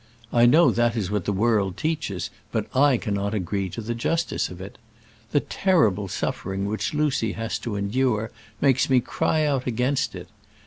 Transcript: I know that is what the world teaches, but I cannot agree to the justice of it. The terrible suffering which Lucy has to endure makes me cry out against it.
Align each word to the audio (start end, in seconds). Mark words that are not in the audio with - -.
I 0.33 0.47
know 0.47 0.71
that 0.71 0.95
is 0.95 1.11
what 1.11 1.25
the 1.25 1.31
world 1.31 1.77
teaches, 1.77 2.31
but 2.51 2.65
I 2.75 2.97
cannot 2.97 3.35
agree 3.35 3.69
to 3.69 3.81
the 3.81 3.93
justice 3.93 4.49
of 4.49 4.59
it. 4.59 4.79
The 5.29 5.41
terrible 5.41 6.07
suffering 6.07 6.65
which 6.65 6.95
Lucy 6.95 7.33
has 7.33 7.59
to 7.59 7.75
endure 7.75 8.31
makes 8.59 8.89
me 8.89 8.99
cry 8.99 9.45
out 9.45 9.67
against 9.67 10.15
it. 10.15 10.29